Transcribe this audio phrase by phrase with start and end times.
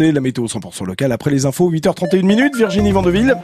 [0.00, 1.12] santé, la météo 100% locale.
[1.12, 3.36] Après les infos, 8h31 minutes, Virginie Vandeville.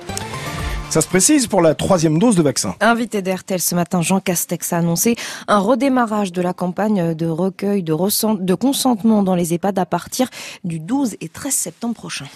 [0.89, 2.75] Ça se précise pour la troisième dose de vaccin.
[2.81, 5.17] Invité d'RTL ce matin, Jean Castex a annoncé
[5.49, 7.93] un redémarrage de la campagne de recueil de,
[8.41, 10.29] de consentement dans les EHPAD à partir
[10.65, 12.27] du 12 et 13 septembre prochain.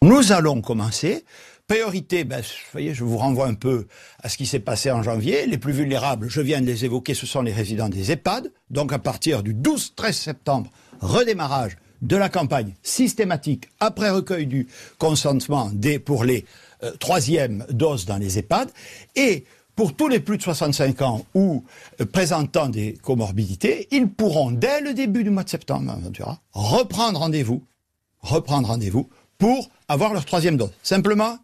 [0.00, 1.24] Nous allons commencer
[1.66, 2.42] Priorité, ben,
[2.72, 3.88] voyez, je vous renvoie un peu
[4.22, 5.44] à ce qui s'est passé en janvier.
[5.44, 8.50] Les plus vulnérables, je viens de les évoquer, ce sont les résidents des EHPAD.
[8.70, 10.70] Donc à partir du 12-13 septembre,
[11.02, 16.44] redémarrage de la campagne systématique après recueil du consentement des, pour les
[16.82, 18.70] euh, troisièmes doses dans les EHPAD.
[19.16, 19.44] Et
[19.74, 21.64] pour tous les plus de 65 ans ou
[22.00, 25.96] euh, présentant des comorbidités, ils pourront, dès le début du mois de septembre,
[26.52, 27.62] reprendre rendez-vous,
[28.20, 29.08] reprendre rendez-vous
[29.38, 30.72] pour avoir leur troisième dose.
[30.82, 31.38] Simplement,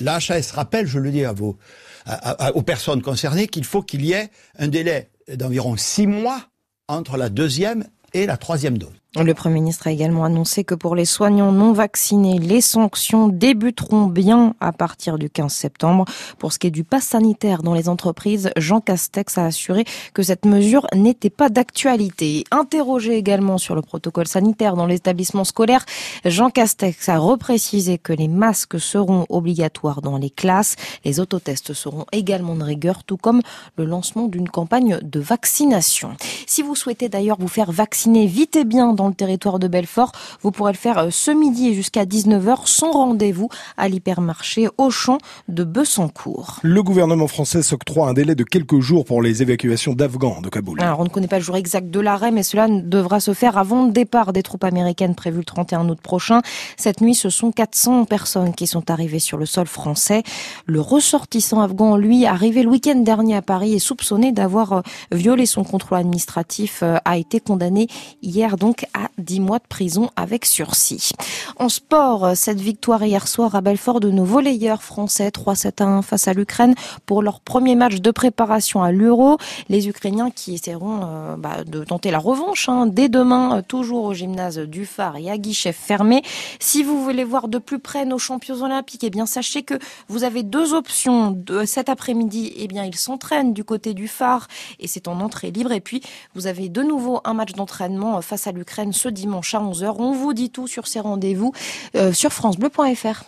[0.00, 4.68] la HAS rappelle, je le dis aux personnes concernées, qu'il faut qu'il y ait un
[4.68, 6.42] délai d'environ six mois
[6.88, 8.99] entre la deuxième et la troisième dose.
[9.16, 14.06] Le Premier ministre a également annoncé que pour les soignants non vaccinés, les sanctions débuteront
[14.06, 16.04] bien à partir du 15 septembre.
[16.38, 20.22] Pour ce qui est du pass sanitaire dans les entreprises, Jean Castex a assuré que
[20.22, 22.44] cette mesure n'était pas d'actualité.
[22.52, 25.84] Interrogé également sur le protocole sanitaire dans l'établissement scolaire,
[26.24, 30.76] Jean Castex a reprécisé que les masques seront obligatoires dans les classes.
[31.04, 33.42] Les autotests seront également de rigueur, tout comme
[33.76, 36.16] le lancement d'une campagne de vaccination.
[36.46, 40.12] Si vous souhaitez d'ailleurs vous faire vacciner vite et bien dans le territoire de Belfort.
[40.42, 43.48] Vous pourrez le faire euh, ce midi et jusqu'à 19h sans rendez-vous
[43.78, 45.16] à l'hypermarché Auchan
[45.48, 46.58] de Bessancourt.
[46.62, 50.82] Le gouvernement français s'octroie un délai de quelques jours pour les évacuations d'Afghans de Kaboul.
[50.82, 53.56] Alors on ne connaît pas le jour exact de l'arrêt, mais cela devra se faire
[53.56, 56.42] avant le départ des troupes américaines prévu le 31 août prochain.
[56.76, 60.24] Cette nuit, ce sont 400 personnes qui sont arrivées sur le sol français.
[60.66, 65.46] Le ressortissant afghan, lui, arrivé le week-end dernier à Paris et soupçonné d'avoir euh, violé
[65.46, 67.86] son contrôle administratif, euh, a été condamné
[68.22, 71.12] hier donc à 10 mois de prison avec sursis.
[71.58, 76.32] En sport, cette victoire hier soir à Belfort de nos volleyeurs français 3-7-1 face à
[76.32, 76.74] l'Ukraine
[77.06, 79.38] pour leur premier match de préparation à l'Euro.
[79.68, 84.04] Les Ukrainiens qui essaieront euh, bah, de tenter la revanche hein, dès demain, euh, toujours
[84.04, 86.22] au gymnase du Phare et à guichet fermé.
[86.58, 89.74] Si vous voulez voir de plus près nos champions olympiques, eh bien sachez que
[90.08, 91.38] vous avez deux options.
[91.66, 94.48] Cet après-midi, eh bien ils s'entraînent du côté du Phare
[94.78, 95.72] et c'est en entrée libre.
[95.72, 96.02] Et puis
[96.34, 99.94] vous avez de nouveau un match d'entraînement face à l'Ukraine ce dimanche à 11h.
[99.98, 101.52] On vous dit tout sur ces rendez-vous
[101.94, 103.24] euh, sur francebleu.fr.